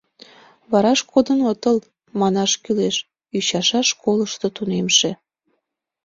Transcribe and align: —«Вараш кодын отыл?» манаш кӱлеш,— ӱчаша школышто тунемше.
—«Вараш 0.71 0.99
кодын 1.11 1.39
отыл?» 1.51 1.77
манаш 2.19 2.51
кӱлеш,— 2.63 2.95
ӱчаша 3.37 3.81
школышто 3.89 4.47
тунемше. 4.55 5.11